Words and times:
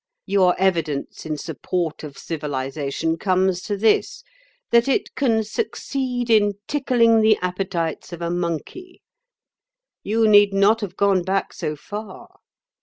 Your 0.25 0.55
evidence 0.59 1.27
in 1.27 1.37
support 1.37 2.03
of 2.03 2.17
civilisation 2.17 3.19
comes 3.19 3.61
to 3.61 3.77
this—that 3.77 4.87
it 4.87 5.13
can 5.13 5.43
succeed 5.43 6.31
in 6.31 6.53
tickling 6.67 7.21
the 7.21 7.37
appetites 7.43 8.11
of 8.11 8.19
a 8.19 8.31
monkey. 8.31 9.03
You 10.01 10.27
need 10.27 10.55
not 10.55 10.81
have 10.81 10.97
gone 10.97 11.21
back 11.21 11.53
so 11.53 11.75
far. 11.75 12.39